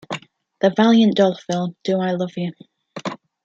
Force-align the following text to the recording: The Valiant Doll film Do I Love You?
The 0.61 0.73
Valiant 0.75 1.15
Doll 1.15 1.35
film 1.35 1.75
Do 1.83 1.99
I 1.99 2.13
Love 2.13 2.31
You? 2.35 2.53